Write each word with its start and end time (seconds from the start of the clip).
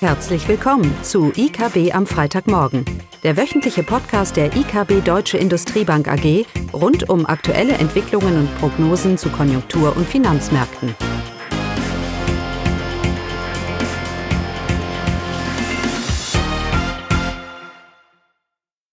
Herzlich 0.00 0.46
willkommen 0.46 0.94
zu 1.02 1.32
IKB 1.34 1.94
am 1.94 2.06
Freitagmorgen, 2.06 2.84
der 3.22 3.38
wöchentliche 3.38 3.82
Podcast 3.82 4.36
der 4.36 4.54
IKB 4.54 5.02
Deutsche 5.02 5.38
Industriebank 5.38 6.06
AG 6.06 6.44
rund 6.74 7.08
um 7.08 7.24
aktuelle 7.24 7.72
Entwicklungen 7.72 8.40
und 8.40 8.58
Prognosen 8.58 9.16
zu 9.16 9.30
Konjunktur- 9.30 9.96
und 9.96 10.06
Finanzmärkten. 10.06 10.94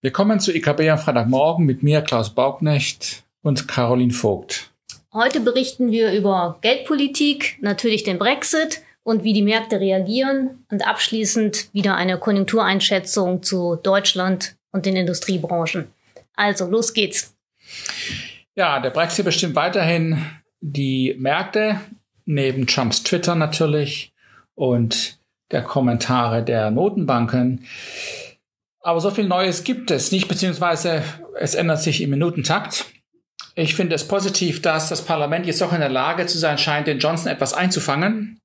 Willkommen 0.02 0.40
zu 0.40 0.56
IKB 0.56 0.90
am 0.90 1.00
Freitagmorgen 1.00 1.66
mit 1.66 1.84
mir, 1.84 2.00
Klaus 2.00 2.30
Bauknecht 2.30 3.24
und 3.42 3.68
Caroline 3.68 4.14
Vogt. 4.14 4.72
Heute 5.12 5.42
berichten 5.42 5.92
wir 5.92 6.14
über 6.14 6.60
Geldpolitik, 6.62 7.58
natürlich 7.60 8.04
den 8.04 8.18
Brexit 8.18 8.82
und 9.04 9.24
wie 9.24 9.34
die 9.34 9.42
Märkte 9.42 9.80
reagieren 9.80 10.66
und 10.72 10.88
abschließend 10.88 11.70
wieder 11.74 11.96
eine 11.96 12.18
Konjunktureinschätzung 12.18 13.44
zu 13.44 13.76
Deutschland 13.76 14.56
und 14.72 14.86
den 14.86 14.96
Industriebranchen. 14.96 15.88
Also, 16.36 16.68
los 16.68 16.94
geht's. 16.94 17.36
Ja, 18.56 18.80
der 18.80 18.90
Brexit 18.90 19.26
bestimmt 19.26 19.56
weiterhin 19.56 20.26
die 20.62 21.16
Märkte, 21.18 21.80
neben 22.26 22.68
Trumps 22.68 23.04
Twitter 23.04 23.36
natürlich 23.36 24.14
und 24.56 25.20
der 25.52 25.62
Kommentare 25.62 26.44
der 26.44 26.72
Notenbanken. 26.72 27.66
Aber 28.80 29.00
so 29.00 29.12
viel 29.12 29.28
Neues 29.28 29.64
gibt 29.64 29.92
es 29.92 30.12
nicht, 30.12 30.28
beziehungsweise 30.28 31.04
es 31.40 31.56
ändert 31.56 31.82
sich 31.82 32.02
im 32.02 32.10
Minutentakt. 32.10 32.86
Ich 33.56 33.76
finde 33.76 33.96
es 33.96 34.08
positiv, 34.08 34.62
dass 34.62 34.90
das 34.90 35.04
Parlament 35.04 35.46
jetzt 35.46 35.62
auch 35.62 35.74
in 35.74 35.80
der 35.80 35.90
Lage 35.90 36.26
zu 36.26 36.38
sein 36.38 36.58
scheint, 36.58 36.88
den 36.88 37.00
Johnson 37.00 37.32
etwas 37.32 37.54
einzufangen. 37.54 38.40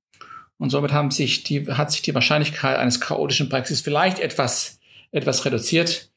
Und 0.59 0.69
somit 0.69 0.91
haben 0.91 1.09
sich 1.09 1.43
die, 1.43 1.65
hat 1.67 1.91
sich 1.91 2.03
die 2.03 2.13
Wahrscheinlichkeit 2.13 2.77
eines 2.77 2.99
chaotischen 2.99 3.49
Brexits 3.49 3.81
vielleicht 3.81 4.19
etwas, 4.19 4.79
etwas 5.11 5.45
reduziert. 5.45 6.09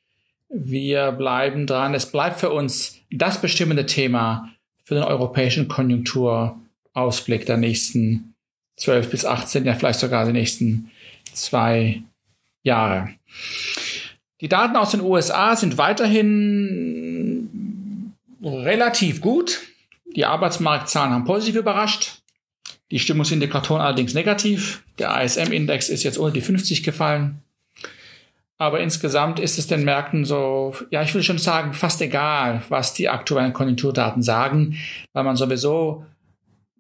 Wir 0.51 1.13
bleiben 1.13 1.67
dran. 1.67 1.95
Es 1.95 2.11
bleibt 2.11 2.41
für 2.41 2.51
uns 2.51 2.99
das 3.11 3.41
bestimmende 3.41 3.87
Thema 3.87 4.51
für 4.85 4.95
den 4.95 5.05
europäischen 5.05 5.69
Konjunkturausblick 5.69 7.47
der 7.47 7.57
nächsten 7.57 8.35
12 8.77 9.11
bis 9.11 9.25
18, 9.25 9.65
ja 9.65 9.75
vielleicht 9.75 10.01
sogar 10.01 10.27
die 10.27 10.33
nächsten 10.33 10.91
zwei 11.33 12.03
Jahre. 12.65 13.11
Die 14.41 14.49
Daten 14.49 14.77
aus 14.77 14.91
den 14.91 15.03
USA 15.03 15.55
sind 15.55 15.79
weiterhin 15.79 17.49
relativ 18.43 19.21
gut. 19.21 19.61
Die 20.17 20.25
Arbeitsmarktzahlen 20.25 21.13
haben 21.13 21.25
positiv 21.25 21.55
überrascht. 21.57 22.22
Die 22.93 22.99
Stimmungsindikatoren 22.99 23.81
allerdings 23.81 24.13
negativ. 24.13 24.85
Der 24.99 25.19
ISM-Index 25.23 25.89
ist 25.89 26.03
jetzt 26.03 26.19
unter 26.19 26.35
die 26.35 26.43
50 26.43 26.83
gefallen. 26.83 27.43
Aber 28.59 28.81
insgesamt 28.81 29.41
ist 29.41 29.59
es 29.59 29.67
den 29.67 29.83
Märkten 29.83 30.27
so, 30.27 30.77
ja, 30.91 31.03
ich 31.03 31.15
würde 31.15 31.25
schon 31.25 31.39
sagen, 31.39 31.73
fast 31.73 32.03
egal, 32.03 32.63
was 32.69 32.93
die 32.93 33.09
aktuellen 33.09 33.55
Konjunkturdaten 33.55 34.23
sagen, 34.23 34.77
weil 35.15 35.25
man 35.25 35.37
sowieso 35.37 36.05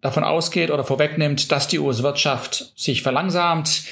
davon 0.02 0.22
ausgeht 0.22 0.70
oder 0.70 0.84
vorwegnimmt, 0.84 1.50
dass 1.50 1.66
die 1.66 1.78
US-Wirtschaft 1.78 2.74
sich 2.76 3.02
verlangsamt, 3.02 3.84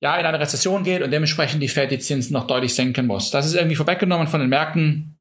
ja, 0.00 0.16
in 0.16 0.24
eine 0.24 0.40
Rezession 0.40 0.82
geht 0.82 1.02
und 1.02 1.10
dementsprechend 1.10 1.62
die 1.62 1.68
Fed 1.68 1.90
die 1.90 1.98
Zinsen 1.98 2.32
noch 2.32 2.46
deutlich 2.46 2.74
senken 2.74 3.06
muss. 3.06 3.30
Das 3.30 3.44
ist 3.44 3.54
irgendwie 3.54 3.76
vorweggenommen 3.76 4.28
von 4.28 4.40
den 4.40 4.48
Märkten. 4.48 5.18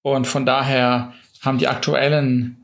Und 0.00 0.26
von 0.26 0.46
daher 0.46 1.12
haben 1.42 1.58
die 1.58 1.68
aktuellen 1.68 2.61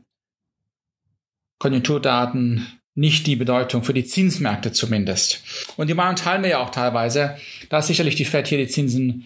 Konjunkturdaten 1.59 2.79
nicht 2.95 3.27
die 3.27 3.35
Bedeutung 3.35 3.83
für 3.83 3.93
die 3.93 4.05
Zinsmärkte 4.05 4.71
zumindest. 4.71 5.43
Und 5.77 5.87
die 5.87 5.93
Meinung 5.93 6.15
teilen 6.15 6.43
wir 6.43 6.49
ja 6.49 6.59
auch 6.59 6.69
teilweise, 6.69 7.37
dass 7.69 7.87
sicherlich 7.87 8.15
die 8.15 8.25
Fed 8.25 8.47
hier 8.47 8.57
die 8.57 8.67
Zinsen 8.67 9.25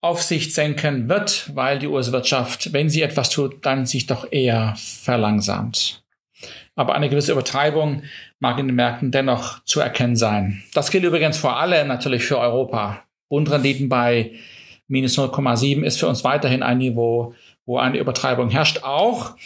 auf 0.00 0.22
Sicht 0.22 0.54
senken 0.54 1.08
wird, 1.08 1.50
weil 1.54 1.78
die 1.78 1.86
US-Wirtschaft, 1.86 2.72
wenn 2.72 2.88
sie 2.88 3.02
etwas 3.02 3.30
tut, 3.30 3.64
dann 3.64 3.86
sich 3.86 4.06
doch 4.06 4.30
eher 4.30 4.74
verlangsamt. 4.76 6.02
Aber 6.76 6.94
eine 6.94 7.08
gewisse 7.08 7.32
Übertreibung 7.32 8.02
mag 8.38 8.58
in 8.58 8.68
den 8.68 8.76
Märkten 8.76 9.10
dennoch 9.10 9.64
zu 9.64 9.80
erkennen 9.80 10.16
sein. 10.16 10.62
Das 10.74 10.90
gilt 10.90 11.04
übrigens 11.04 11.36
vor 11.36 11.56
allem 11.56 11.88
natürlich 11.88 12.22
für 12.22 12.38
Europa. 12.38 13.02
Bundrenditen 13.28 13.88
bei 13.88 14.32
minus 14.86 15.18
0,7 15.18 15.82
ist 15.82 15.98
für 15.98 16.06
uns 16.06 16.22
weiterhin 16.22 16.62
ein 16.62 16.78
Niveau, 16.78 17.34
wo 17.68 17.76
eine 17.76 17.98
Übertreibung 17.98 18.48
herrscht, 18.48 18.82
auch 18.82 19.36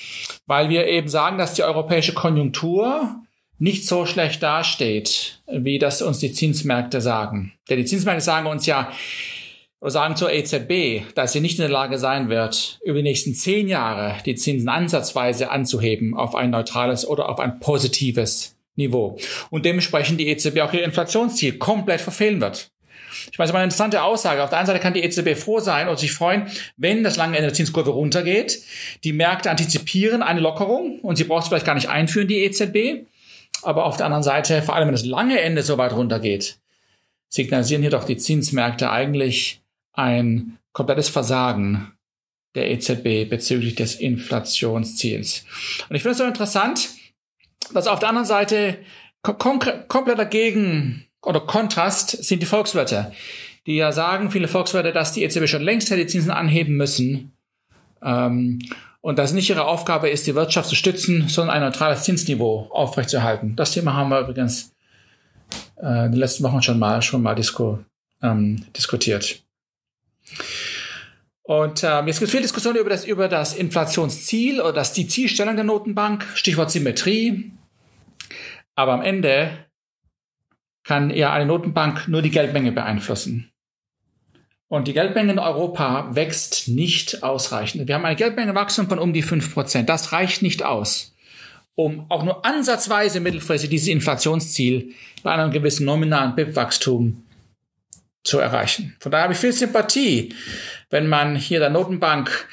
weil 0.47 0.69
wir 0.69 0.87
eben 0.87 1.09
sagen, 1.09 1.38
dass 1.38 1.55
die 1.55 1.65
europäische 1.65 2.15
Konjunktur 2.15 3.16
nicht 3.59 3.87
so 3.87 4.06
schlecht 4.06 4.43
dasteht, 4.43 5.43
wie 5.49 5.81
das 5.81 6.03
uns 6.03 6.21
die 6.21 6.33
Zinsmärkte 6.33 7.00
sagen. 7.00 7.53
Denn 7.69 7.78
die 7.78 7.84
Zinsmärkte 7.84 8.22
sagen 8.22 8.47
uns 8.47 8.65
ja, 8.66 8.93
sagen 9.81 10.15
zur 10.15 10.33
EZB, 10.33 11.12
dass 11.16 11.33
sie 11.33 11.41
nicht 11.41 11.59
in 11.59 11.62
der 11.62 11.71
Lage 11.71 11.99
sein 11.99 12.28
wird, 12.28 12.78
über 12.84 12.99
die 12.99 13.03
nächsten 13.03 13.34
zehn 13.34 13.66
Jahre 13.66 14.16
die 14.25 14.37
Zinsen 14.37 14.69
ansatzweise 14.69 15.50
anzuheben 15.50 16.16
auf 16.16 16.37
ein 16.37 16.50
neutrales 16.50 17.06
oder 17.06 17.28
auf 17.28 17.41
ein 17.41 17.59
positives 17.59 18.56
Niveau. 18.77 19.19
Und 19.50 19.65
dementsprechend 19.65 20.21
die 20.21 20.28
EZB 20.28 20.60
auch 20.60 20.72
ihr 20.72 20.84
Inflationsziel 20.84 21.59
komplett 21.59 22.00
verfehlen 22.00 22.41
wird. 22.41 22.71
Ich 23.30 23.38
es 23.38 23.48
ist 23.48 23.54
eine 23.54 23.64
interessante 23.64 24.03
Aussage. 24.03 24.42
Auf 24.42 24.50
der 24.50 24.58
einen 24.58 24.66
Seite 24.66 24.80
kann 24.80 24.94
die 24.94 25.03
EZB 25.03 25.36
froh 25.36 25.60
sein 25.60 25.88
und 25.88 25.98
sich 25.98 26.12
freuen, 26.12 26.47
wenn 26.76 27.03
das 27.03 27.16
lange 27.16 27.36
Ende 27.36 27.48
der 27.48 27.54
Zinskurve 27.54 27.91
runtergeht. 27.91 28.62
Die 29.04 29.12
Märkte 29.12 29.50
antizipieren 29.50 30.22
eine 30.22 30.41
Lockerung 30.41 31.00
und 31.00 31.16
sie 31.16 31.25
braucht 31.25 31.42
es 31.42 31.48
vielleicht 31.48 31.66
gar 31.66 31.75
nicht 31.75 31.88
einführen, 31.88 32.28
die 32.28 32.44
EZB. 32.44 33.06
Aber 33.62 33.86
auf 33.86 33.97
der 33.97 34.06
anderen 34.06 34.25
Seite, 34.25 34.62
vor 34.62 34.75
allem 34.75 34.88
wenn 34.88 34.94
das 34.94 35.04
lange 35.04 35.41
Ende 35.41 35.62
so 35.62 35.78
weit 35.78 35.92
runtergeht, 35.92 36.58
signalisieren 37.28 37.82
hier 37.82 37.91
doch 37.91 38.04
die 38.04 38.16
Zinsmärkte 38.16 38.91
eigentlich 38.91 39.62
ein 39.92 40.59
komplettes 40.72 41.09
Versagen 41.09 41.92
der 42.54 42.70
EZB 42.70 43.28
bezüglich 43.28 43.74
des 43.74 43.94
Inflationsziels. 43.94 45.44
Und 45.88 45.97
ich 45.97 46.03
finde 46.03 46.12
es 46.12 46.19
so 46.19 46.24
interessant, 46.24 46.91
dass 47.72 47.86
auf 47.86 47.98
der 47.98 48.09
anderen 48.09 48.26
Seite 48.26 48.78
kom 49.22 49.60
komplett 49.88 50.19
dagegen 50.19 51.06
oder 51.22 51.41
Kontrast 51.41 52.25
sind 52.25 52.43
die 52.43 52.47
Volkswirte, 52.47 53.12
die 53.66 53.77
ja 53.77 53.93
sagen, 53.93 54.31
viele 54.31 54.49
Volkswirte, 54.49 54.93
dass 54.93 55.12
die 55.12 55.22
EZB 55.22 55.47
schon 55.47 55.62
längst 55.62 55.91
hätte 55.91 56.03
die 56.03 56.06
Zinsen 56.09 56.31
anheben 56.31 56.77
müssen. 56.77 57.33
Ähm, 58.03 58.59
und 59.00 59.19
dass 59.19 59.33
nicht 59.33 59.50
ihre 59.50 59.65
Aufgabe 59.65 60.10
ist, 60.10 60.27
die 60.27 60.34
Wirtschaft 60.34 60.69
zu 60.69 60.77
stützen, 60.77 61.28
sondern 61.28 61.56
ein 61.56 61.62
neutrales 61.62 62.05
Zinsniveau 62.05 62.69
aufrechtzuerhalten. 62.71 63.56
Das 63.56 63.72
Thema 63.72 63.94
haben 63.94 64.10
wir 64.10 64.21
übrigens 64.21 64.72
äh, 65.77 66.06
in 66.06 66.12
den 66.12 66.21
letzten 66.21 66.44
Wochen 66.44 66.62
schon 66.62 66.78
mal 66.78 67.03
schon 67.03 67.22
mal 67.22 67.34
disku, 67.34 67.78
ähm, 68.22 68.65
diskutiert. 68.77 69.43
Und 71.43 71.83
ähm, 71.83 72.06
jetzt 72.06 72.21
gibt 72.21 72.28
es 72.28 72.31
viel 72.31 72.43
Diskussion 72.43 72.77
über 72.77 72.91
das, 72.91 73.04
über 73.04 73.28
das 73.28 73.54
Inflationsziel 73.54 74.60
oder 74.60 74.72
das, 74.72 74.93
die 74.93 75.09
Zielstellung 75.09 75.56
der 75.56 75.65
Notenbank, 75.65 76.25
Stichwort 76.34 76.71
Symmetrie. 76.71 77.50
Aber 78.77 78.93
am 78.93 79.03
Ende 79.03 79.50
kann 80.84 81.10
ja 81.10 81.32
eine 81.32 81.47
Notenbank 81.47 82.09
nur 82.09 82.22
die 82.22 82.31
Geldmenge 82.31 82.72
beeinflussen. 82.72 83.53
Und 84.69 84.88
die 84.88 84.94
Geldmenge 84.94 85.32
in 85.32 85.38
Europa 85.38 86.15
wächst 86.15 86.69
nicht 86.69 87.22
ausreichend. 87.22 87.87
Wir 87.88 87.94
haben 87.94 88.06
eine 88.06 88.16
Geldmengewachstum 88.16 88.88
von 88.88 88.98
um 88.98 89.12
die 89.12 89.21
fünf 89.21 89.53
Prozent. 89.53 89.88
Das 89.88 90.12
reicht 90.12 90.41
nicht 90.41 90.62
aus, 90.62 91.15
um 91.75 92.06
auch 92.10 92.22
nur 92.22 92.44
ansatzweise 92.47 93.21
mittelfristig 93.21 93.69
dieses 93.69 93.88
Inflationsziel 93.88 94.94
bei 95.22 95.32
einem 95.32 95.50
gewissen 95.50 95.84
nominalen 95.84 96.34
BIP-Wachstum 96.34 97.22
zu 98.25 98.38
erreichen. 98.38 98.97
Von 99.00 99.12
daher 99.12 99.25
habe 99.25 99.34
ich 99.34 99.38
viel 99.38 99.53
Sympathie, 99.53 100.34
wenn 100.88 101.06
man 101.06 101.37
hier 101.37 101.59
der 101.59 101.71
Notenbank 101.71 102.48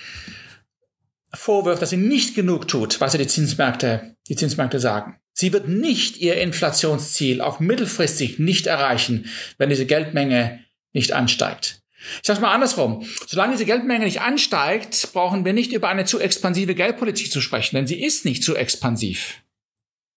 vorwirft, 1.34 1.81
dass 1.81 1.91
sie 1.91 1.97
nicht 1.97 2.35
genug 2.35 2.68
tut, 2.68 3.00
was 3.00 3.13
sie 3.13 3.18
die 3.18 3.28
Zinsmärkte, 3.28 4.16
die 4.28 4.35
Zinsmärkte 4.35 4.79
sagen. 4.79 5.19
Sie 5.39 5.53
wird 5.53 5.69
nicht 5.69 6.18
ihr 6.18 6.36
Inflationsziel 6.36 7.39
auch 7.39 7.62
mittelfristig 7.62 8.39
nicht 8.39 8.68
erreichen, 8.68 9.30
wenn 9.57 9.69
diese 9.69 9.86
Geldmenge 9.86 10.59
nicht 10.91 11.13
ansteigt. 11.13 11.81
Ich 12.21 12.27
sage 12.27 12.41
mal 12.41 12.53
andersrum. 12.53 13.06
Solange 13.25 13.53
diese 13.53 13.63
Geldmenge 13.63 14.03
nicht 14.03 14.19
ansteigt, 14.19 15.13
brauchen 15.13 15.45
wir 15.45 15.53
nicht 15.53 15.71
über 15.71 15.88
eine 15.88 16.03
zu 16.03 16.19
expansive 16.19 16.75
Geldpolitik 16.75 17.31
zu 17.31 17.39
sprechen, 17.39 17.77
denn 17.77 17.88
sie 17.88 18.03
ist 18.03 18.25
nicht 18.25 18.44
zu 18.44 18.57
expansiv. 18.57 19.41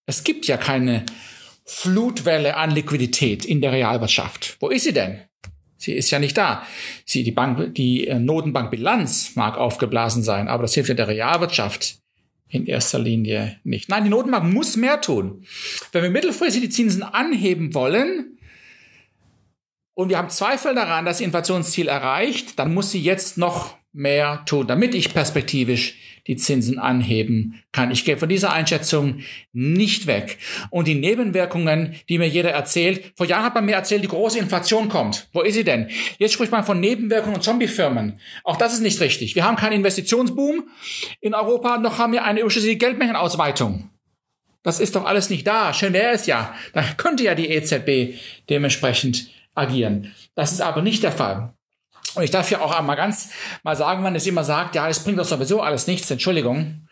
Es 0.06 0.24
gibt 0.24 0.48
ja 0.48 0.56
keine 0.56 1.06
Flutwelle 1.64 2.56
an 2.56 2.72
Liquidität 2.72 3.44
in 3.44 3.60
der 3.60 3.70
Realwirtschaft. 3.70 4.56
Wo 4.58 4.70
ist 4.70 4.82
sie 4.82 4.92
denn? 4.92 5.20
Sie 5.76 5.92
ist 5.92 6.10
ja 6.10 6.18
nicht 6.18 6.36
da. 6.36 6.66
Sie, 7.06 7.22
die 7.22 7.30
Bank, 7.30 7.76
die 7.76 8.08
äh, 8.08 8.18
Notenbankbilanz 8.18 9.36
mag 9.36 9.56
aufgeblasen 9.56 10.24
sein, 10.24 10.48
aber 10.48 10.62
das 10.62 10.74
hilft 10.74 10.88
ja 10.88 10.96
der 10.96 11.06
Realwirtschaft 11.06 12.01
in 12.52 12.66
erster 12.66 12.98
Linie 12.98 13.56
nicht. 13.64 13.88
Nein, 13.88 14.04
die 14.04 14.10
Notenbank 14.10 14.52
muss 14.52 14.76
mehr 14.76 15.00
tun. 15.00 15.42
Wenn 15.90 16.02
wir 16.02 16.10
mittelfristig 16.10 16.60
die 16.60 16.68
Zinsen 16.68 17.02
anheben 17.02 17.72
wollen 17.72 18.38
und 19.94 20.10
wir 20.10 20.18
haben 20.18 20.28
Zweifel 20.28 20.74
daran, 20.74 21.06
dass 21.06 21.16
das 21.16 21.24
Inflationsziel 21.24 21.88
erreicht, 21.88 22.58
dann 22.58 22.74
muss 22.74 22.90
sie 22.90 23.00
jetzt 23.00 23.38
noch 23.38 23.78
mehr 23.94 24.44
tun, 24.44 24.66
damit 24.66 24.94
ich 24.94 25.14
perspektivisch 25.14 25.96
die 26.26 26.36
Zinsen 26.36 26.78
anheben 26.78 27.62
kann. 27.72 27.90
Ich 27.90 28.04
gehe 28.04 28.16
von 28.16 28.28
dieser 28.28 28.52
Einschätzung 28.52 29.20
nicht 29.52 30.06
weg. 30.06 30.38
Und 30.70 30.86
die 30.86 30.94
Nebenwirkungen, 30.94 31.94
die 32.08 32.18
mir 32.18 32.28
jeder 32.28 32.50
erzählt, 32.50 33.12
vor 33.16 33.26
Jahren 33.26 33.44
hat 33.44 33.54
man 33.54 33.64
mir 33.64 33.74
erzählt, 33.74 34.04
die 34.04 34.08
große 34.08 34.38
Inflation 34.38 34.88
kommt. 34.88 35.28
Wo 35.32 35.42
ist 35.42 35.54
sie 35.54 35.64
denn? 35.64 35.88
Jetzt 36.18 36.34
spricht 36.34 36.52
man 36.52 36.64
von 36.64 36.80
Nebenwirkungen 36.80 37.36
und 37.36 37.42
Zombiefirmen. 37.42 38.20
Auch 38.44 38.56
das 38.56 38.74
ist 38.74 38.82
nicht 38.82 39.00
richtig. 39.00 39.34
Wir 39.34 39.44
haben 39.44 39.56
keinen 39.56 39.74
Investitionsboom 39.74 40.68
in 41.20 41.34
Europa, 41.34 41.78
noch 41.78 41.98
haben 41.98 42.12
wir 42.12 42.24
eine 42.24 42.40
überschüssige 42.40 42.76
Geldmengenausweitung. 42.76 43.90
Das 44.62 44.78
ist 44.78 44.94
doch 44.94 45.04
alles 45.04 45.28
nicht 45.28 45.46
da. 45.46 45.72
Schön 45.74 45.92
wäre 45.92 46.12
es 46.12 46.26
ja. 46.26 46.54
Da 46.72 46.82
könnte 46.96 47.24
ja 47.24 47.34
die 47.34 47.48
EZB 47.48 48.16
dementsprechend 48.48 49.28
agieren. 49.54 50.12
Das 50.34 50.52
ist 50.52 50.60
aber 50.60 50.82
nicht 50.82 51.02
der 51.02 51.12
Fall. 51.12 51.52
Und 52.14 52.22
ich 52.22 52.30
darf 52.30 52.50
ja 52.50 52.60
auch 52.60 52.76
einmal 52.76 52.96
ganz 52.96 53.30
mal 53.62 53.76
sagen, 53.76 54.04
wenn 54.04 54.14
es 54.14 54.26
immer 54.26 54.44
sagt, 54.44 54.74
ja, 54.74 54.88
es 54.88 55.00
bringt 55.00 55.18
doch 55.18 55.24
sowieso 55.24 55.60
alles 55.60 55.86
nichts, 55.86 56.10
Entschuldigung. 56.10 56.88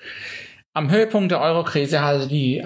Am 0.73 0.91
Höhepunkt 0.91 1.31
der 1.31 1.41
Eurokrise 1.41 2.01
hatte 2.01 2.29
die 2.29 2.65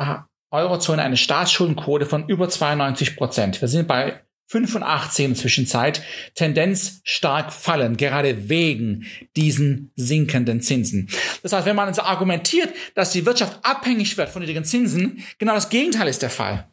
Eurozone 0.50 1.02
eine 1.02 1.16
Staatsschuldenquote 1.16 2.06
von 2.06 2.28
über 2.28 2.48
92 2.48 3.16
Prozent. 3.16 3.60
Wir 3.60 3.68
sind 3.68 3.88
bei 3.88 4.20
85 4.48 5.24
in 5.24 5.30
der 5.32 5.40
Zwischenzeit, 5.40 6.02
Tendenz 6.34 7.00
stark 7.02 7.52
fallen, 7.52 7.96
gerade 7.96 8.48
wegen 8.48 9.06
diesen 9.36 9.90
sinkenden 9.96 10.60
Zinsen. 10.60 11.08
Das 11.42 11.52
heißt, 11.52 11.66
wenn 11.66 11.76
man 11.76 11.92
argumentiert, 11.98 12.68
dass 12.94 13.12
die 13.12 13.26
Wirtschaft 13.26 13.58
abhängig 13.62 14.16
wird 14.16 14.28
von 14.28 14.42
niedrigen 14.42 14.64
Zinsen, 14.64 15.24
genau 15.38 15.54
das 15.54 15.70
Gegenteil 15.70 16.08
ist 16.08 16.22
der 16.22 16.30
Fall. 16.30 16.68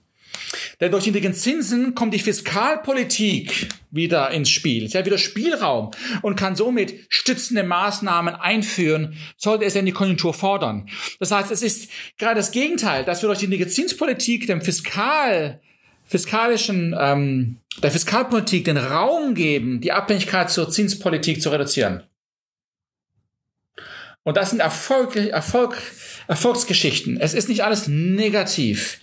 Denn 0.80 0.92
durch 0.92 1.04
die 1.04 1.12
niedrigen 1.12 1.34
Zinsen 1.34 1.96
kommt 1.96 2.14
die 2.14 2.20
Fiskalpolitik 2.20 3.70
wieder 3.92 4.32
ins 4.32 4.50
Spiel. 4.50 4.90
Sie 4.90 4.98
hat 4.98 5.06
wieder 5.06 5.18
Spielraum 5.18 5.92
und 6.22 6.36
kann 6.36 6.56
somit 6.56 7.06
stützende 7.10 7.64
Maßnahmen 7.64 8.36
einführen, 8.36 9.16
sollte 9.38 9.66
es 9.66 9.74
denn 9.74 9.86
die 9.86 9.92
Konjunktur 9.92 10.34
fordern. 10.34 10.90
Das 11.20 11.32
heißt, 11.32 11.52
es 11.52 11.62
ist 11.62 11.90
gerade 12.18 12.36
das 12.36 12.52
Gegenteil, 12.52 13.06
dass 13.06 13.22
wir 13.22 13.28
durch 13.28 13.40
die 13.40 13.48
niedrige 13.48 13.68
Zinspolitik 13.68 14.48
dem 14.48 14.62
Fiskal 14.62 15.60
fiskalischen, 16.12 16.94
ähm, 17.00 17.58
der 17.82 17.90
Fiskalpolitik 17.90 18.66
den 18.66 18.78
Raum 18.78 19.34
geben, 19.34 19.80
die 19.80 19.94
Abhängigkeit 19.94 20.52
zur 20.52 20.70
Zinspolitik 20.70 21.42
zu 21.42 21.50
reduzieren. 21.50 22.04
Und 24.24 24.38
das 24.38 24.52
sind 24.52 24.60
Erfolg, 24.60 25.16
Erfolg, 25.16 25.82
Erfolgsgeschichten. 26.28 27.18
Es 27.20 27.34
ist 27.34 27.50
nicht 27.50 27.64
alles 27.64 27.88
negativ. 27.88 29.00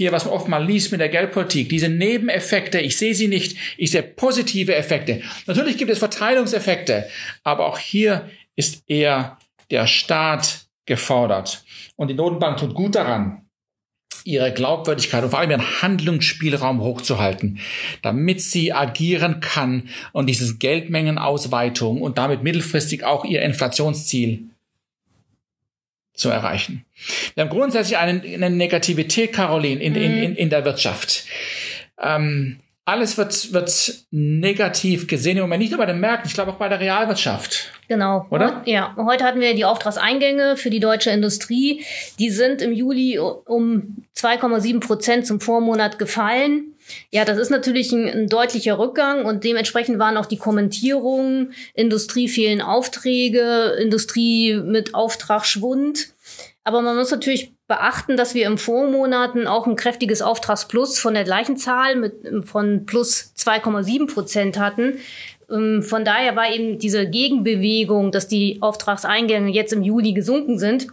Hier, 0.00 0.12
was 0.12 0.24
man 0.24 0.32
oft 0.32 0.48
mal 0.48 0.64
liest 0.64 0.92
mit 0.92 1.00
der 1.02 1.10
Geldpolitik, 1.10 1.68
diese 1.68 1.90
Nebeneffekte, 1.90 2.80
ich 2.80 2.96
sehe 2.96 3.14
sie 3.14 3.28
nicht, 3.28 3.58
ich 3.76 3.90
sehe 3.90 4.02
positive 4.02 4.74
Effekte. 4.74 5.20
Natürlich 5.44 5.76
gibt 5.76 5.90
es 5.90 5.98
Verteilungseffekte, 5.98 7.06
aber 7.44 7.66
auch 7.66 7.76
hier 7.76 8.30
ist 8.56 8.82
eher 8.86 9.36
der 9.70 9.86
Staat 9.86 10.68
gefordert. 10.86 11.64
Und 11.96 12.08
die 12.08 12.14
Notenbank 12.14 12.56
tut 12.56 12.72
gut 12.72 12.94
daran, 12.94 13.42
ihre 14.24 14.54
Glaubwürdigkeit 14.54 15.22
und 15.22 15.28
vor 15.28 15.38
allem 15.38 15.50
ihren 15.50 15.82
Handlungsspielraum 15.82 16.80
hochzuhalten, 16.80 17.60
damit 18.00 18.40
sie 18.40 18.72
agieren 18.72 19.40
kann 19.40 19.90
und 20.12 20.28
dieses 20.28 20.58
Geldmengenausweitung 20.58 22.00
und 22.00 22.16
damit 22.16 22.42
mittelfristig 22.42 23.04
auch 23.04 23.26
ihr 23.26 23.42
Inflationsziel 23.42 24.49
zu 26.20 26.28
erreichen. 26.28 26.84
Wir 27.34 27.44
haben 27.44 27.50
grundsätzlich 27.50 27.98
eine, 27.98 28.22
eine 28.22 28.50
Negativität, 28.50 29.32
Caroline, 29.32 29.82
in, 29.82 29.94
in, 29.94 30.16
in, 30.16 30.36
in 30.36 30.50
der 30.50 30.64
Wirtschaft. 30.64 31.24
Ähm, 32.00 32.58
alles 32.84 33.16
wird, 33.16 33.52
wird 33.52 34.04
negativ 34.10 35.06
gesehen 35.06 35.36
im 35.36 35.44
Moment, 35.44 35.60
nicht 35.60 35.70
nur 35.70 35.78
bei 35.78 35.86
den 35.86 36.00
Märkten, 36.00 36.28
ich 36.28 36.34
glaube 36.34 36.50
auch 36.50 36.56
bei 36.56 36.68
der 36.68 36.80
Realwirtschaft. 36.80 37.70
Genau. 37.88 38.26
Oder? 38.30 38.62
Ja, 38.64 38.94
heute 38.96 39.24
hatten 39.24 39.40
wir 39.40 39.54
die 39.54 39.64
Auftragseingänge 39.64 40.56
für 40.56 40.70
die 40.70 40.80
deutsche 40.80 41.10
Industrie. 41.10 41.84
Die 42.18 42.30
sind 42.30 42.62
im 42.62 42.72
Juli 42.72 43.18
um 43.18 44.04
2,7 44.16 44.80
Prozent 44.80 45.26
zum 45.26 45.40
Vormonat 45.40 45.98
gefallen. 45.98 46.74
Ja, 47.10 47.24
das 47.24 47.38
ist 47.38 47.50
natürlich 47.50 47.92
ein, 47.92 48.08
ein, 48.08 48.26
deutlicher 48.28 48.78
Rückgang 48.78 49.24
und 49.24 49.44
dementsprechend 49.44 49.98
waren 49.98 50.16
auch 50.16 50.26
die 50.26 50.38
Kommentierungen, 50.38 51.52
Industrie 51.74 52.28
fehlen 52.28 52.60
Aufträge, 52.60 53.76
Industrie 53.80 54.54
mit 54.54 54.94
Auftragsschwund. 54.94 56.08
Aber 56.64 56.82
man 56.82 56.96
muss 56.96 57.10
natürlich 57.10 57.52
beachten, 57.66 58.16
dass 58.16 58.34
wir 58.34 58.46
im 58.46 58.58
Vormonaten 58.58 59.46
auch 59.46 59.66
ein 59.66 59.76
kräftiges 59.76 60.22
Auftragsplus 60.22 60.98
von 60.98 61.14
der 61.14 61.24
gleichen 61.24 61.56
Zahl 61.56 61.96
mit, 61.96 62.14
von 62.44 62.84
plus 62.84 63.32
2,7 63.36 64.12
Prozent 64.12 64.58
hatten. 64.58 64.98
Ähm, 65.50 65.82
von 65.82 66.04
daher 66.04 66.36
war 66.36 66.50
eben 66.50 66.78
diese 66.78 67.08
Gegenbewegung, 67.08 68.12
dass 68.12 68.28
die 68.28 68.58
Auftragseingänge 68.60 69.50
jetzt 69.50 69.72
im 69.72 69.82
Juli 69.82 70.12
gesunken 70.12 70.58
sind, 70.58 70.88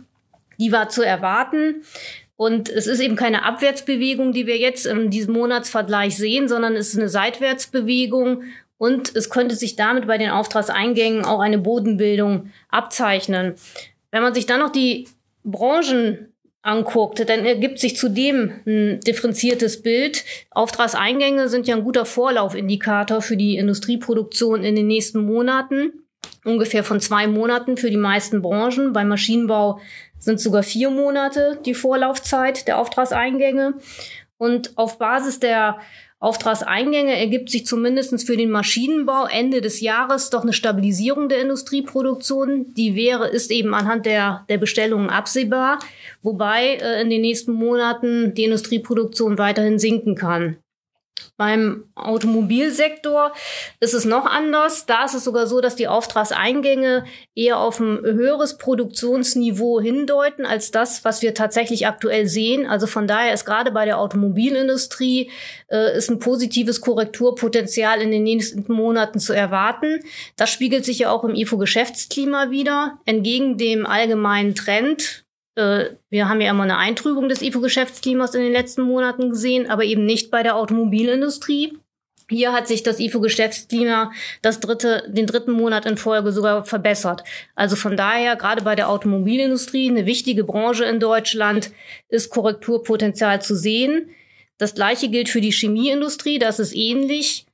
die 0.60 0.72
war 0.72 0.90
zu 0.90 1.04
erwarten. 1.04 1.84
Und 2.38 2.70
es 2.70 2.86
ist 2.86 3.00
eben 3.00 3.16
keine 3.16 3.44
Abwärtsbewegung, 3.44 4.32
die 4.32 4.46
wir 4.46 4.58
jetzt 4.58 4.86
in 4.86 5.10
diesem 5.10 5.34
Monatsvergleich 5.34 6.16
sehen, 6.16 6.48
sondern 6.48 6.76
es 6.76 6.90
ist 6.90 7.00
eine 7.00 7.10
Seitwärtsbewegung. 7.10 8.44
Und 8.78 9.16
es 9.16 9.32
könnte 9.32 9.56
sich 9.56 9.76
damit 9.76 10.06
bei 10.06 10.20
den 10.20 10.30
Auftragseingängen 10.30 11.26
auch 11.26 11.40
eine 11.40 11.58
Bodenbildung 11.58 12.52
abzeichnen. 12.70 13.56
Wenn 14.12 14.22
man 14.22 14.36
sich 14.36 14.46
dann 14.46 14.60
noch 14.60 14.72
die 14.72 15.08
Branchen 15.44 16.32
anguckt, 16.62 17.28
dann 17.28 17.46
ergibt 17.46 17.80
sich 17.80 17.98
zudem 17.98 18.52
ein 18.68 19.00
differenziertes 19.00 19.82
Bild. 19.82 20.24
Auftragseingänge 20.52 21.50
sind 21.50 21.68
ja 21.68 21.76
ein 21.76 21.84
guter 21.84 22.06
Vorlaufindikator 22.06 23.22
für 23.22 23.38
die 23.38 23.58
Industrieproduktion 23.58 24.64
in 24.64 24.76
den 24.76 24.88
nächsten 24.88 25.26
Monaten. 25.26 26.04
Ungefähr 26.44 26.84
von 26.84 27.00
zwei 27.00 27.28
Monaten 27.28 27.78
für 27.78 27.90
die 27.90 27.98
meisten 27.98 28.42
Branchen. 28.42 28.94
Beim 28.94 29.08
Maschinenbau 29.08 29.80
sind 30.20 30.40
sogar 30.40 30.64
vier 30.64 30.90
Monate 30.90 31.60
die 31.66 31.74
Vorlaufzeit 31.74 32.68
der 32.68 32.80
Auftragseingänge. 32.80 33.76
Und 34.38 34.78
auf 34.78 35.00
Basis 35.00 35.40
der 35.40 35.80
Auftragseingänge 36.20 37.16
ergibt 37.16 37.52
sich 37.52 37.68
zumindest 37.68 38.26
für 38.26 38.38
den 38.38 38.50
Maschinenbau 38.50 39.26
Ende 39.26 39.62
des 39.62 39.82
Jahres 39.82 40.32
doch 40.32 40.42
eine 40.42 40.54
Stabilisierung 40.54 41.30
der 41.30 41.42
Industrieproduktion. 41.42 42.74
Die 42.74 42.96
wäre, 42.96 43.28
ist 43.28 43.52
eben 43.52 43.76
anhand 43.76 44.08
der, 44.08 44.44
der 44.50 44.58
Bestellungen 44.58 45.10
absehbar, 45.10 45.78
wobei 46.24 46.76
äh, 46.76 47.02
in 47.02 47.12
den 47.12 47.22
nächsten 47.22 47.52
Monaten 47.52 48.34
die 48.34 48.46
Industrieproduktion 48.46 49.38
weiterhin 49.38 49.78
sinken 49.78 50.16
kann. 50.16 50.58
Beim 51.38 51.84
Automobilsektor 51.94 53.32
ist 53.80 53.94
es 53.94 54.06
noch 54.06 54.26
anders. 54.26 54.88
Da 54.88 55.06
ist 55.06 55.14
es 55.14 55.24
sogar 55.24 55.46
so, 55.46 55.62
dass 55.62 55.76
die 55.76 55.88
Auftragseingänge 55.88 57.06
eher 57.36 57.60
auf 57.60 57.80
ein 57.80 58.00
höheres 58.04 58.58
Produktionsniveau 58.58 59.80
hindeuten 59.80 60.48
als 60.48 60.72
das, 60.72 61.06
was 61.06 61.22
wir 61.22 61.36
tatsächlich 61.36 61.86
aktuell 61.86 62.26
sehen. 62.26 62.66
Also 62.66 62.88
von 62.88 63.08
daher 63.08 63.36
ist 63.36 63.46
gerade 63.46 63.72
bei 63.72 63.86
der 63.86 64.00
Automobilindustrie 64.00 65.30
äh, 65.68 65.96
ist 65.96 66.10
ein 66.10 66.18
positives 66.18 66.82
Korrekturpotenzial 66.82 68.02
in 68.02 68.10
den 68.10 68.24
nächsten 68.24 68.66
Monaten 68.74 69.20
zu 69.20 69.34
erwarten. 69.34 70.00
Das 70.38 70.50
spiegelt 70.50 70.86
sich 70.86 70.98
ja 71.00 71.12
auch 71.12 71.24
im 71.24 71.36
IFO-Geschäftsklima 71.36 72.50
wieder. 72.50 73.00
Entgegen 73.06 73.60
dem 73.60 73.86
allgemeinen 73.86 74.56
Trend 74.56 75.27
wir 75.58 76.30
haben 76.30 76.42
ja 76.42 76.52
immer 76.52 76.64
eine 76.64 76.78
Eintrübung 76.78 77.30
des 77.30 77.42
IFO-Geschäftsklimas 77.42 78.36
in 78.36 78.42
den 78.42 78.54
letzten 78.54 78.84
Monaten 78.84 79.32
gesehen, 79.32 79.70
aber 79.70 79.84
eben 79.84 80.06
nicht 80.06 80.30
bei 80.30 80.44
der 80.44 80.56
Automobilindustrie. 80.56 81.78
Hier 82.30 82.52
hat 82.52 82.68
sich 82.68 82.84
das 82.84 83.00
IFO-Geschäftsklima 83.00 84.12
das 84.42 84.60
dritte, 84.60 85.04
den 85.08 85.26
dritten 85.26 85.52
Monat 85.52 85.86
in 85.86 85.98
Folge 85.98 86.32
sogar 86.32 86.66
verbessert. 86.66 87.24
Also 87.56 87.76
von 87.76 87.96
daher, 87.98 88.36
gerade 88.36 88.62
bei 88.62 88.76
der 88.76 88.90
Automobilindustrie, 88.90 89.90
eine 89.90 90.06
wichtige 90.06 90.44
Branche 90.44 90.84
in 90.84 91.00
Deutschland, 91.00 91.72
ist 92.10 92.30
Korrekturpotenzial 92.30 93.42
zu 93.42 93.56
sehen. 93.56 94.10
Das 94.58 94.76
gleiche 94.76 95.10
gilt 95.10 95.30
für 95.30 95.42
die 95.42 95.52
Chemieindustrie, 95.52 96.38
das 96.38 96.60
ist 96.60 96.76
ähnlich. 96.76 97.47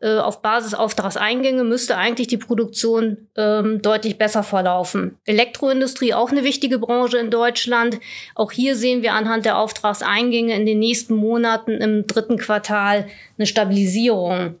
Äh, 0.00 0.18
auf 0.18 0.42
Basis 0.42 0.74
Auftragseingänge 0.74 1.64
müsste 1.64 1.96
eigentlich 1.96 2.28
die 2.28 2.36
Produktion 2.36 3.28
ähm, 3.36 3.80
deutlich 3.80 4.18
besser 4.18 4.42
verlaufen. 4.42 5.16
Elektroindustrie 5.24 6.12
auch 6.12 6.30
eine 6.30 6.44
wichtige 6.44 6.78
Branche 6.78 7.18
in 7.18 7.30
Deutschland. 7.30 7.98
Auch 8.34 8.52
hier 8.52 8.76
sehen 8.76 9.02
wir 9.02 9.14
anhand 9.14 9.46
der 9.46 9.58
Auftragseingänge 9.58 10.54
in 10.54 10.66
den 10.66 10.80
nächsten 10.80 11.14
Monaten 11.14 11.70
im 11.70 12.06
dritten 12.06 12.36
Quartal 12.36 13.06
eine 13.38 13.46
Stabilisierung. 13.46 14.56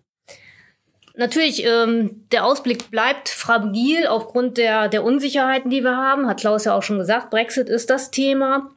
Natürlich, 1.16 1.64
ähm, 1.64 2.26
der 2.30 2.44
Ausblick 2.44 2.90
bleibt 2.90 3.28
fragil 3.28 4.06
aufgrund 4.06 4.58
der, 4.58 4.88
der 4.88 5.02
Unsicherheiten, 5.02 5.70
die 5.70 5.82
wir 5.82 5.96
haben. 5.96 6.28
Hat 6.28 6.40
Klaus 6.40 6.64
ja 6.64 6.74
auch 6.74 6.82
schon 6.82 6.98
gesagt. 6.98 7.30
Brexit 7.30 7.68
ist 7.68 7.90
das 7.90 8.10
Thema. 8.10 8.75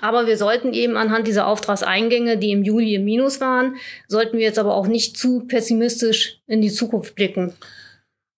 Aber 0.00 0.26
wir 0.26 0.36
sollten 0.36 0.72
eben 0.72 0.96
anhand 0.96 1.26
dieser 1.26 1.46
Auftragseingänge, 1.46 2.38
die 2.38 2.50
im 2.50 2.62
Juli 2.62 2.94
im 2.94 3.04
Minus 3.04 3.40
waren, 3.40 3.76
sollten 4.08 4.38
wir 4.38 4.44
jetzt 4.44 4.58
aber 4.58 4.74
auch 4.74 4.86
nicht 4.86 5.16
zu 5.16 5.46
pessimistisch 5.46 6.38
in 6.46 6.60
die 6.60 6.70
Zukunft 6.70 7.14
blicken. 7.14 7.52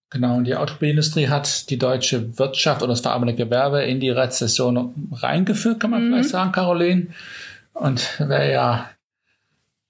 Genau, 0.09 0.37
und 0.37 0.45
die 0.45 0.55
Automobilindustrie 0.55 1.27
hat 1.27 1.69
die 1.69 1.77
deutsche 1.77 2.37
Wirtschaft 2.37 2.81
oder 2.81 2.91
das 2.91 3.01
verarbeitende 3.01 3.43
Gewerbe 3.43 3.83
in 3.83 3.99
die 3.99 4.11
Rezession 4.11 5.09
reingeführt, 5.11 5.79
kann 5.79 5.91
man 5.91 6.05
mhm. 6.05 6.13
vielleicht 6.13 6.29
sagen, 6.29 6.51
Caroline. 6.51 7.07
Und 7.73 8.19
wäre 8.19 8.51
ja 8.51 8.89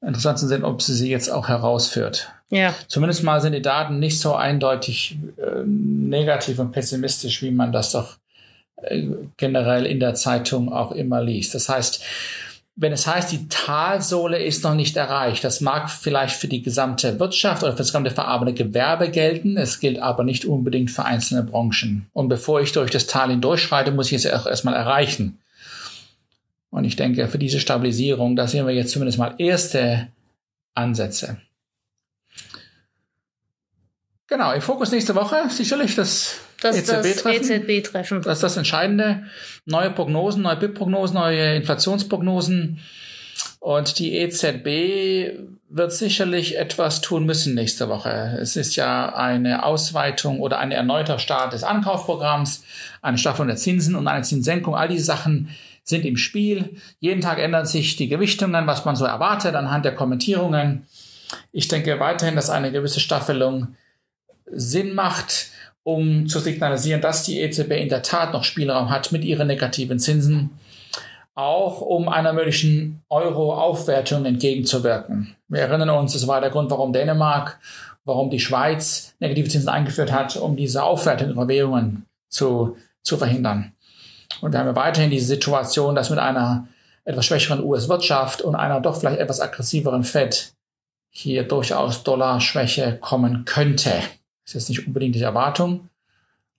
interessant 0.02 0.40
zu 0.40 0.48
sehen, 0.48 0.64
ob 0.64 0.82
sie 0.82 0.96
sie 0.96 1.12
jetzt 1.12 1.32
auch 1.32 1.48
herausführt. 1.48 2.32
Ja. 2.50 2.74
Zumindest 2.88 3.24
mal 3.24 3.42
sind 3.42 3.54
die 3.54 3.62
Daten 3.62 4.00
nicht 4.00 4.20
so 4.20 4.36
eindeutig 4.36 5.18
äh, 5.38 5.64
negativ 5.66 6.60
und 6.60 6.72
pessimistisch, 6.72 7.42
wie 7.42 7.52
man 7.52 7.72
das 7.72 7.92
doch 7.92 8.18
generell 9.38 9.86
in 9.86 10.00
der 10.00 10.16
Zeitung 10.16 10.72
auch 10.72 10.92
immer 10.92 11.24
liest. 11.24 11.56
Das 11.56 11.70
heißt, 11.70 12.04
wenn 12.78 12.92
es 12.92 13.08
heißt, 13.08 13.32
die 13.32 13.48
Talsohle 13.48 14.44
ist 14.44 14.64
noch 14.66 14.76
nicht 14.76 14.98
erreicht, 14.98 15.46
das 15.46 15.62
mag 15.62 15.90
vielleicht 15.90 16.36
für 16.36 16.50
die 16.50 16.62
gesamte 16.62 17.20
Wirtschaft 17.22 17.64
oder 17.64 17.72
für 17.72 17.78
das 17.78 17.88
gesamte 17.88 18.12
verarbeitende 18.12 18.66
Gewerbe 18.66 19.10
gelten, 19.10 19.56
es 19.56 19.80
gilt 19.80 20.00
aber 20.00 20.26
nicht 20.26 20.44
unbedingt 20.44 20.92
für 20.92 21.06
einzelne 21.06 21.44
Branchen. 21.44 22.08
Und 22.12 22.28
bevor 22.28 22.60
ich 22.60 22.74
durch 22.74 22.92
das 22.92 23.08
Tal 23.08 23.30
hindurchschreite, 23.30 23.92
muss 23.92 24.12
ich 24.12 24.26
es 24.26 24.32
auch 24.32 24.46
erstmal 24.46 24.74
erreichen. 24.74 25.40
Und 26.70 26.84
ich 26.84 26.98
denke, 26.98 27.30
für 27.30 27.38
diese 27.38 27.62
Stabilisierung, 27.62 28.36
da 28.36 28.48
sehen 28.48 28.68
wir 28.68 28.74
jetzt 28.74 28.92
zumindest 28.92 29.18
mal 29.18 29.36
erste 29.38 30.10
Ansätze. 30.74 31.38
Genau, 34.28 34.52
im 34.52 34.62
Fokus 34.62 34.92
nächste 34.92 35.16
Woche 35.16 35.50
sicherlich 35.50 35.96
das 35.96 36.40
das, 36.66 36.78
EZB-Treffen. 36.78 37.52
EZB-Treffen. 37.52 38.22
Das 38.22 38.38
ist 38.38 38.44
das 38.44 38.58
Entscheidende. 38.58 39.24
Neue 39.66 39.92
Prognosen, 39.92 40.44
neue 40.44 40.58
BIP-Prognosen, 40.58 41.16
neue 41.16 41.56
Inflationsprognosen. 41.56 42.80
Und 43.60 43.98
die 44.00 44.18
EZB 44.18 45.40
wird 45.70 45.92
sicherlich 45.92 46.58
etwas 46.58 47.02
tun 47.02 47.26
müssen 47.26 47.56
nächste 47.56 47.90
Woche. 47.90 48.38
Es 48.40 48.56
ist 48.56 48.76
ja 48.76 49.16
eine 49.16 49.64
Ausweitung 49.64 50.40
oder 50.40 50.60
ein 50.60 50.72
erneuter 50.72 51.18
Start 51.20 51.54
des 51.54 51.64
Ankaufprogramms, 51.64 52.64
eine 53.02 53.18
Staffelung 53.18 53.48
der 53.48 53.58
Zinsen 53.58 53.96
und 53.96 54.08
eine 54.08 54.24
Zinssenkung. 54.24 54.76
All 54.76 54.88
diese 54.88 55.06
Sachen 55.06 55.50
sind 55.84 56.06
im 56.06 56.18
Spiel. 56.18 56.78
Jeden 57.00 57.22
Tag 57.22 57.40
ändern 57.40 57.66
sich 57.66 57.96
die 57.96 58.08
Gewichtungen, 58.08 58.68
was 58.68 58.86
man 58.86 58.96
so 58.96 59.06
erwartet 59.06 59.56
anhand 59.56 59.86
der 59.86 59.96
Kommentierungen. 59.96 60.86
Ich 61.52 61.68
denke 61.68 62.00
weiterhin, 62.00 62.36
dass 62.36 62.50
eine 62.50 62.72
gewisse 62.72 63.00
Staffelung 63.00 63.76
Sinn 64.46 64.94
macht, 64.94 65.48
um 65.86 66.28
zu 66.28 66.40
signalisieren, 66.40 67.00
dass 67.00 67.24
die 67.24 67.40
EZB 67.42 67.72
in 67.74 67.90
der 67.90 68.02
Tat 68.02 68.34
noch 68.34 68.44
Spielraum 68.44 68.90
hat 68.90 69.12
mit 69.12 69.24
ihren 69.24 69.48
negativen 69.48 70.00
Zinsen, 70.00 70.50
auch 71.36 71.80
um 71.82 72.10
einer 72.10 72.34
möglichen 72.34 73.04
Euro-Aufwertung 73.10 74.26
entgegenzuwirken. 74.26 75.36
Wir 75.48 75.62
erinnern 75.62 75.92
uns, 75.92 76.14
das 76.14 76.28
war 76.28 76.42
der 76.42 76.50
Grund, 76.50 76.72
warum 76.72 76.92
Dänemark, 76.92 77.60
warum 78.04 78.32
die 78.32 78.40
Schweiz 78.40 79.14
negative 79.20 79.48
Zinsen 79.48 79.70
eingeführt 79.70 80.12
hat, 80.12 80.38
um 80.38 80.56
diese 80.56 80.82
Aufwertung 80.82 81.30
ihrer 81.30 81.48
Währungen 81.48 82.08
zu, 82.30 82.78
zu 83.04 83.18
verhindern. 83.18 83.74
Und 84.42 84.54
wir 84.54 84.60
haben 84.60 84.68
ja 84.68 84.76
weiterhin 84.76 85.12
diese 85.12 85.28
Situation, 85.28 85.94
dass 85.94 86.10
mit 86.10 86.20
einer 86.20 86.68
etwas 87.04 87.28
schwächeren 87.28 87.64
US-Wirtschaft 87.64 88.42
und 88.42 88.56
einer 88.56 88.82
doch 88.82 89.00
vielleicht 89.00 89.20
etwas 89.20 89.40
aggressiveren 89.40 90.04
Fed 90.04 90.52
hier 91.12 91.44
durchaus 91.44 92.04
Dollarschwäche 92.04 92.98
kommen 93.00 93.46
könnte. 93.46 93.92
Das 94.46 94.56
ist 94.56 94.62
jetzt 94.62 94.70
nicht 94.70 94.88
unbedingt 94.88 95.16
die 95.16 95.22
Erwartung, 95.22 95.90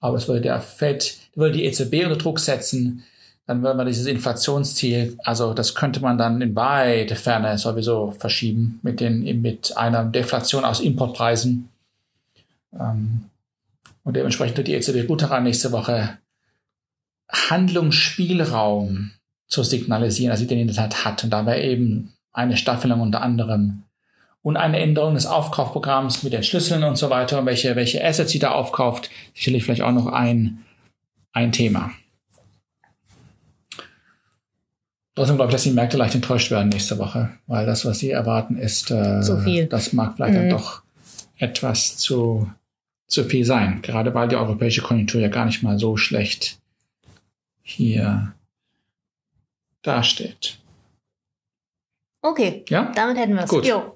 aber 0.01 0.17
es 0.17 0.29
würde 0.29 0.41
der 0.41 0.61
Fed, 0.61 1.17
würde 1.35 1.57
die 1.57 1.65
EZB 1.65 2.05
unter 2.05 2.17
Druck 2.17 2.41
setzen, 2.41 3.05
dann 3.47 3.63
würde 3.63 3.77
man 3.77 3.87
dieses 3.87 4.07
Inflationsziel, 4.07 5.17
also 5.23 5.55
das 5.55 5.77
könnte 5.77 6.01
man 6.01 6.19
dann 6.19 6.43
in 6.43 6.57
weite 6.57 7.15
Ferne 7.15 7.57
sowieso 7.59 8.11
verschieben 8.11 8.81
mit 8.83 8.99
den, 9.01 9.41
mit 9.41 9.77
einer 9.77 10.05
Deflation 10.05 10.65
aus 10.65 10.81
Importpreisen. 10.81 11.69
Ähm, 12.79 13.27
und 14.03 14.17
dementsprechend 14.17 14.57
tut 14.57 14.67
die 14.67 14.75
EZB 14.75 15.07
gut 15.07 15.23
daran, 15.23 15.45
nächste 15.45 15.71
Woche 15.71 16.19
Handlungsspielraum 17.31 19.13
zu 19.47 19.63
signalisieren, 19.63 20.33
als 20.33 20.41
sie 20.41 20.47
den 20.47 20.59
in 20.59 20.67
der 20.67 20.77
Tat 20.77 21.05
hat. 21.05 21.25
Und 21.25 21.31
da 21.31 21.47
wäre 21.47 21.63
eben 21.63 22.13
eine 22.33 22.57
Staffelung 22.57 23.01
unter 23.01 23.23
anderem 23.23 23.85
und 24.47 24.57
eine 24.57 24.79
Änderung 24.79 25.15
des 25.15 25.27
Aufkaufprogramms 25.27 26.23
mit 26.23 26.33
den 26.33 26.45
Schlüsseln 26.45 26.85
und 26.85 26.95
so 26.95 27.11
weiter 27.11 27.41
und 27.41 27.47
welche, 27.47 27.75
welche 27.75 28.05
Assets 28.05 28.31
sie 28.31 28.39
da 28.39 28.53
aufkauft, 28.53 29.11
sicherlich 29.35 29.65
vielleicht 29.65 29.83
auch 29.83 29.91
noch 29.91 30.07
ein, 30.07 30.65
ein 31.33 31.51
Thema. 31.51 31.91
Trotzdem 35.17 35.35
glaube 35.35 35.51
ich, 35.51 35.55
dass 35.55 35.65
die 35.65 35.73
Märkte 35.73 35.97
leicht 35.97 36.15
enttäuscht 36.15 36.53
werden 36.53 36.69
nächste 36.69 36.97
Woche, 36.99 37.31
weil 37.49 37.67
das, 37.67 37.85
was 37.85 37.99
sie 37.99 38.13
erwarten, 38.13 38.57
ist, 38.57 38.93
äh, 38.93 39.21
so 39.21 39.37
viel. 39.39 39.67
das 39.67 39.93
mag 39.93 40.15
vielleicht 40.15 40.35
mhm. 40.35 40.49
dann 40.49 40.51
doch 40.51 40.83
etwas 41.39 41.97
zu, 41.97 42.49
zu 43.09 43.25
viel 43.25 43.45
sein. 43.45 43.83
Gerade 43.83 44.15
weil 44.15 44.29
die 44.29 44.37
europäische 44.37 44.83
Konjunktur 44.83 45.21
ja 45.21 45.29
gar 45.29 45.47
nicht 45.47 45.65
mal 45.65 45.77
so 45.77 45.97
schlecht 45.97 46.61
hier 47.63 48.33
dasteht. 49.83 50.59
Okay. 52.23 52.65
Ja? 52.69 52.93
Damit 52.95 53.19
hätten 53.19 53.35
wir 53.35 53.43
es. 53.43 53.51
Gut. 53.51 53.67
Jo. 53.67 53.96